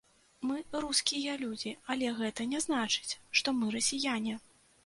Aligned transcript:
Мы 0.51 0.55
рускія 0.85 1.35
людзі, 1.43 1.75
але 1.95 2.07
гэта 2.21 2.49
не 2.55 2.63
значыць, 2.65 3.17
што 3.41 3.55
мы 3.59 3.73
расіяне. 3.77 4.35